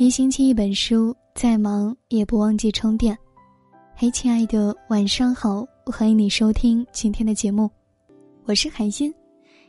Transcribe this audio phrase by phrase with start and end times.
[0.00, 3.18] 一星期一本书，再忙也不忘记充电。
[3.96, 7.68] 嘿，亲爱的，晚上好，欢迎你收听今天的节目，
[8.44, 9.12] 我是海欣。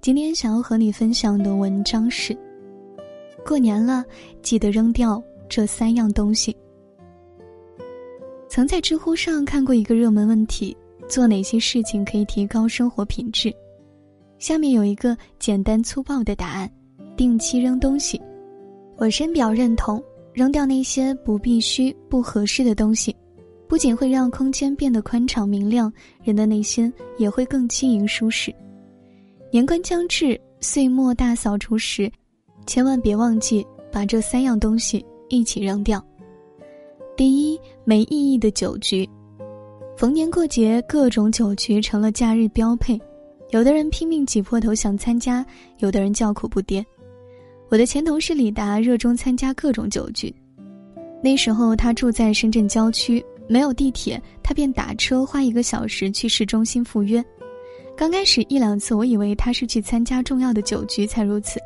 [0.00, 2.38] 今天想要和你分享的文章是：
[3.44, 4.04] 过年了，
[4.42, 6.56] 记得扔掉这三样东西。
[8.48, 10.76] 曾在知乎上看过一个热门问题：
[11.08, 13.52] 做哪些事情可以提高生活品质？
[14.38, 16.72] 下面有一个简单粗暴的答案：
[17.16, 18.22] 定期扔东西。
[18.98, 20.00] 我深表认同。
[20.32, 23.14] 扔掉那些不必须、不合适的东西，
[23.68, 28.54] 不仅会让空间变得宽敞明亮，人的内心也会更轻盈舒适。
[29.50, 32.10] 年关将至，岁末大扫除时，
[32.66, 36.02] 千万别忘记把这三样东西一起扔掉。
[37.16, 39.08] 第一，没意义的酒局。
[39.94, 42.98] 逢年过节，各种酒局成了假日标配，
[43.50, 45.44] 有的人拼命挤破头想参加，
[45.78, 46.82] 有的人叫苦不迭。
[47.72, 50.30] 我的前同事李达热衷参加各种酒局，
[51.22, 57.24] 那时候他住在深圳郊区，没有地铁，他便打车花一个小时去市中心赴约。
[57.96, 61.58] 刚开始一两次，我以为他是去参加重要的酒局才如此，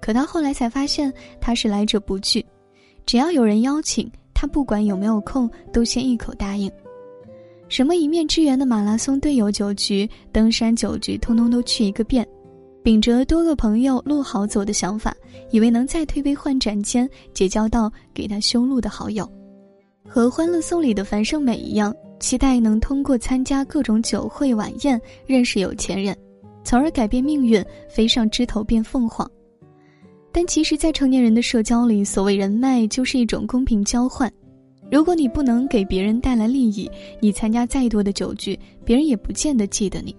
[0.00, 2.46] 可到后来才发现他是来者不拒，
[3.04, 6.70] 只要有人邀请他，不管有没有空，都先一口答应。
[7.68, 12.24] 什么一面之缘的马拉松队友酒局、登山酒局，通通都去一个遍。
[12.88, 15.14] 秉着多个朋友路好走的想法，
[15.50, 19.30] 以为能在推杯换盏间结交到给他修路的好友，
[20.08, 26.16] 和《欢乐颂》里的樊胜美一样，期待能通过参加各种酒会晚宴认识有钱人，
[26.64, 29.30] 从而改变命运，飞上枝头变凤凰。
[30.32, 34.32] 但其实，在成年人的社交里，所谓人脉就是一种公平交换。
[34.90, 40.16] 如果你不能给别人带来利益，你参加再多的酒局，别人也不见得记得你。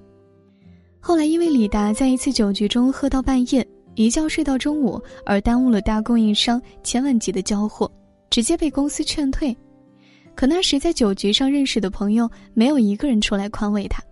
[1.00, 7.90] 后来，因为李达在一次酒局中喝到半夜，一觉睡到中午，而耽误了大供应商千万级的交货，
[8.30, 9.56] 直接被公司劝退。
[10.36, 14.04] 可那时在酒局上认识的朋友，没有一个人出来宽慰他。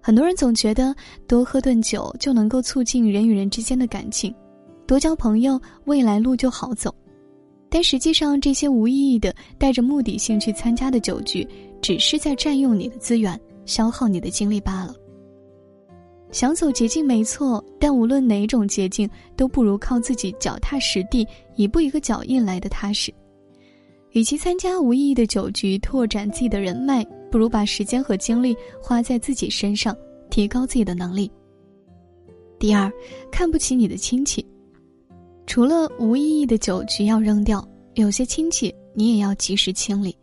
[0.00, 0.94] 很多人总觉得
[1.26, 4.34] 多喝顿酒就能够促进人与人之间的感情，
[4.86, 6.94] 多交朋友，未来路就好走。
[7.68, 11.46] 但实际上，这些无意义的、带着目的性去参加的酒局，
[11.82, 14.94] 只是在占用你的资源，消耗你的精力罢了。
[16.30, 23.12] 想走捷径没错，但无论哪种捷径，都不如靠自己脚踏实地，一步一个脚印来的踏实。
[24.12, 29.96] 与其参加无意义的酒局拓展自己的人脉，不如把时间和精力花在自己身上，
[30.30, 31.30] 提高自己的能力。
[32.58, 32.92] 第二，
[33.30, 34.44] 看不起你的亲戚。
[35.46, 40.14] 除了无意义的酒局要扔掉，有些亲戚你也要及时清理。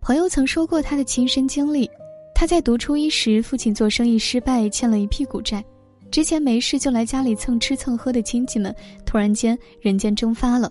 [0.00, 1.90] 朋友曾说过他的亲身经历。
[2.38, 5.60] 他在读初一时，父亲做生意失败，欠了一屁股债。
[6.08, 8.72] 之前没事就来家里蹭吃蹭喝的亲戚们，
[9.04, 10.70] 突然间人间蒸发了，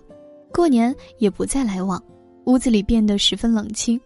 [0.50, 2.02] 过年也不再来往，
[2.46, 4.00] 屋子里变得十分冷清。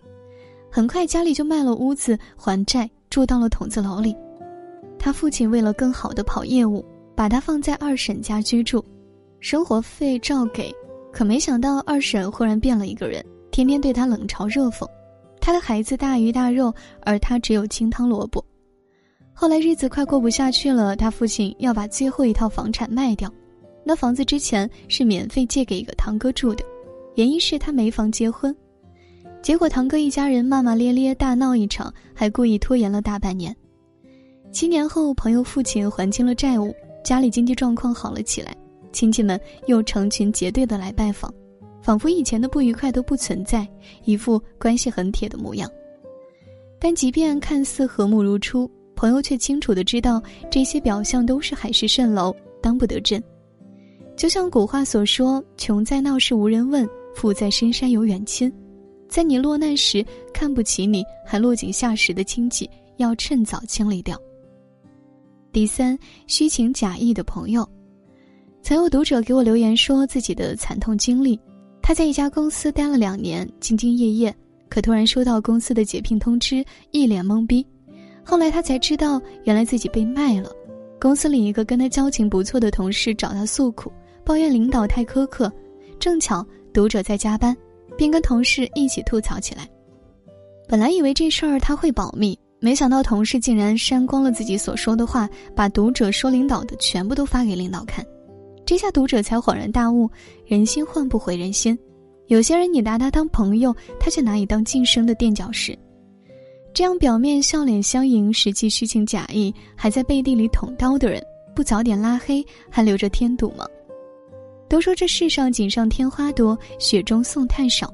[0.72, 4.12] 很快家里就卖了屋子还债，住到了筒子楼里。
[4.98, 6.84] 他父亲为了更好的跑业务，
[7.14, 8.84] 把他放在二婶家居住，
[9.38, 10.74] 生活费照给。
[11.12, 14.84] 可没想到二婶忽然变了一个人，天天对他冷嘲热讽。
[15.42, 18.42] 他的孩子大鱼大肉，而他只有清汤萝卜。
[19.34, 23.28] 后来日子快过不下去了，他父亲要把最后一套房产卖掉。
[23.82, 26.64] 那房子之前是免费借给一个堂哥住的，
[27.16, 28.54] 原因是他没房结婚。
[29.42, 33.54] 结果堂哥一家人骂骂咧咧，大闹一场，还故意拖延了大半年。
[34.53, 36.72] 七年后，朋友父亲还清了债务，
[37.03, 38.56] 家里经济状况好了起来，
[38.92, 41.34] 亲戚们又成群结队的来拜访。
[41.82, 43.69] 仿佛以前的不愉快都不存在，
[44.04, 45.70] 一副关系很铁的模样。
[46.78, 53.22] 但即便看似和睦如初，朋友却清楚的知道，这些表象都是海市蜃楼，当不得真。
[54.16, 58.53] 就像古话所说：“穷在闹市无人问，富在深山有远亲。”
[59.09, 64.19] 在你落难时看不起你还落井下石的亲戚，要趁早清理掉。
[65.53, 67.68] 第三，虚情假意的朋友，
[68.62, 71.39] 曾有读者给我留言说自己的惨痛经历。
[71.82, 74.34] 他在一家公司待了两年，兢兢业业，
[74.68, 77.66] 可突然收到公司的解聘通知，一脸懵逼。
[78.24, 80.50] 后来他才知道，原来自己被卖了。
[81.00, 83.92] 公司里一个跟他交情不错的同事找他诉苦，
[84.24, 85.52] 抱怨领导太苛刻。
[85.98, 87.54] 正巧读者在加班，
[87.98, 89.68] 便跟同事一起吐槽起来。
[90.68, 98.06] 本来以为这事儿他会保密，没想到同事竟然删光了自己所说的话，把读者说领导的全部都发给领导看。
[98.64, 100.09] 这下读者才恍然大悟，
[100.47, 101.78] 人心换不回人心。
[102.28, 105.76] 有些人你拿他当朋友，他却拿你当晋升的垫脚石。
[106.72, 111.22] 这样表面笑脸相迎，实际虚情假意，还在背地里捅刀的人，
[111.54, 113.66] 不早点拉黑，还留着添堵吗？
[114.68, 117.92] 都说这世上锦上添花多，雪中送炭少。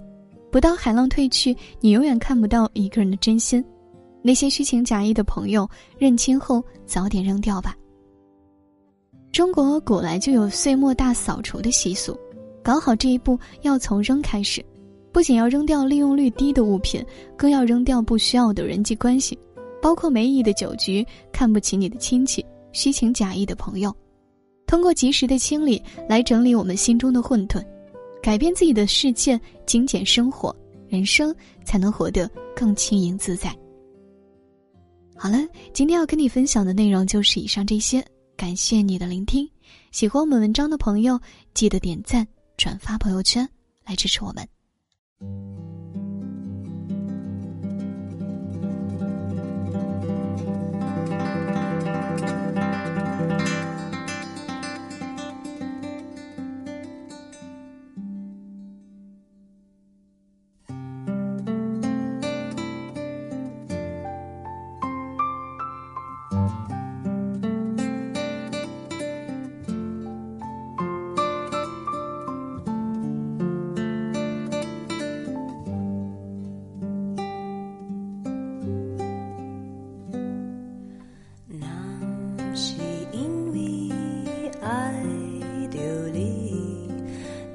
[0.52, 3.64] 不到海浪退去，你永远看不到一个人的真心。
[4.22, 5.68] 那些虚情假意的朋友，
[5.98, 7.74] 认清后早点扔掉吧。
[9.30, 12.18] 中国古来就有岁末大扫除的习俗，
[12.62, 14.64] 搞好这一步要从扔开始，
[15.12, 17.04] 不仅要扔掉利用率低的物品，
[17.36, 19.38] 更要扔掉不需要的人际关系，
[19.80, 23.94] 包括没意义的酒局、看不起你的亲戚、虚情假意的朋友。
[24.66, 27.64] 通过及时的清理来整理我们心中的混沌，
[28.22, 30.54] 改变自己的世界，精简生活，
[30.88, 31.34] 人生
[31.64, 33.54] 才能活得更轻盈自在。
[35.16, 35.38] 好了，
[35.72, 38.04] 今天要跟你分享的内容就是以上这些。
[38.38, 39.50] 感谢你的聆听，
[39.90, 41.20] 喜欢我们文章的朋友，
[41.54, 42.24] 记得点赞、
[42.56, 43.46] 转发朋友圈
[43.84, 44.48] 来支持我们。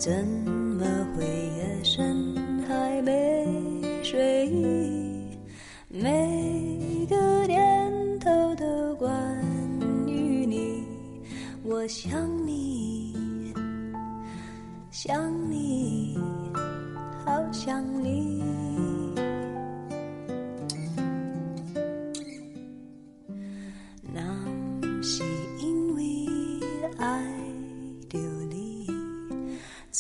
[0.06, 0.43] 会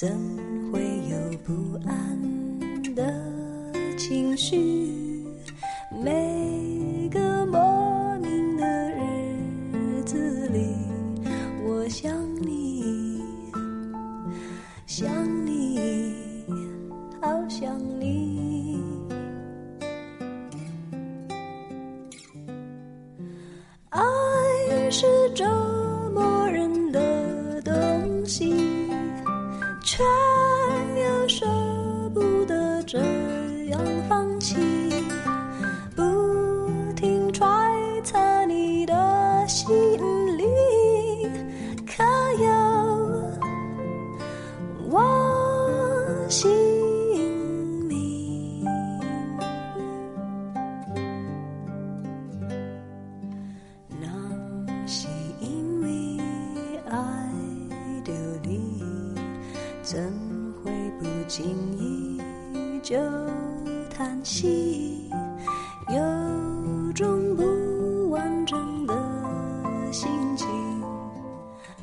[0.03, 0.11] 怎
[0.69, 1.15] 会有
[1.45, 1.95] 不安
[2.93, 3.01] 的
[3.97, 5.25] 情绪？
[6.03, 10.75] 每个莫名的日子里，
[11.65, 12.62] 我想你，
[30.95, 31.45] 又舍
[32.13, 32.99] 不得这
[33.69, 34.82] 样放弃，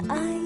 [0.08, 0.39] 爱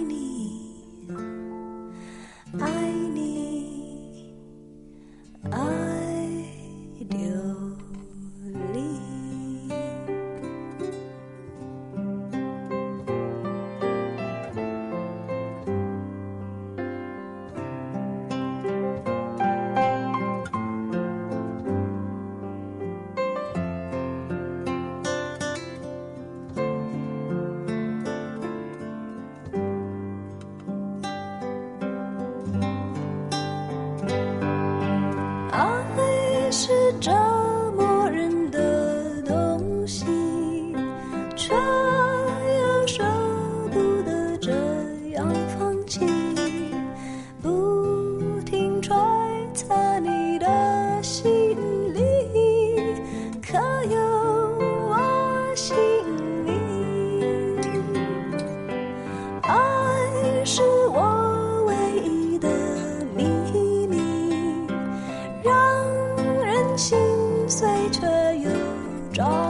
[69.14, 69.43] 着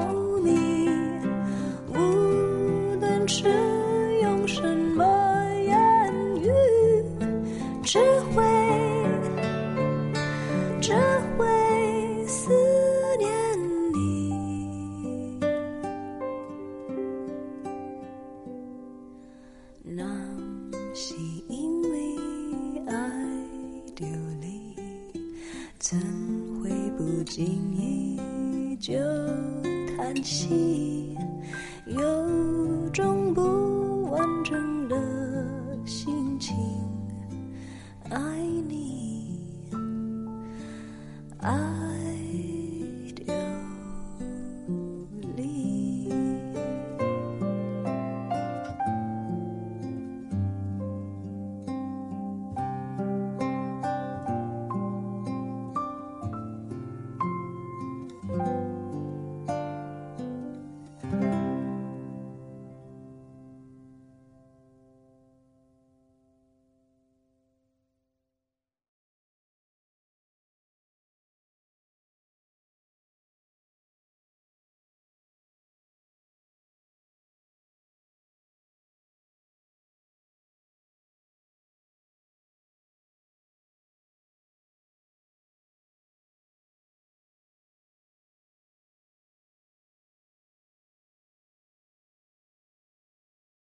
[30.25, 30.59] 息，有种
[30.99, 31.04] 不。